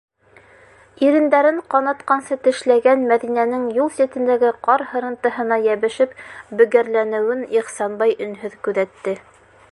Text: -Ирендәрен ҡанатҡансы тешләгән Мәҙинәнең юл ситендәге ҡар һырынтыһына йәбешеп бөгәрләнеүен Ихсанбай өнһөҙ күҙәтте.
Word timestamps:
-Ирендәрен 1.07 1.57
ҡанатҡансы 1.73 2.37
тешләгән 2.47 3.03
Мәҙинәнең 3.11 3.67
юл 3.75 3.91
ситендәге 3.97 4.51
ҡар 4.67 4.83
һырынтыһына 4.93 5.59
йәбешеп 5.65 6.15
бөгәрләнеүен 6.63 7.45
Ихсанбай 7.61 8.17
өнһөҙ 8.27 8.57
күҙәтте. 8.69 9.15